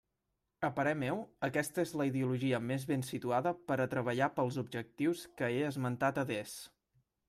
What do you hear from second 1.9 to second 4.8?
la ideologia més ben situada per a treballar pels